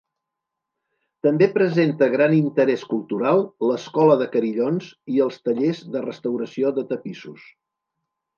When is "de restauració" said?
5.97-6.75